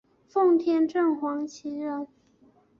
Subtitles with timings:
[0.27, 2.07] 奉天正黄旗人。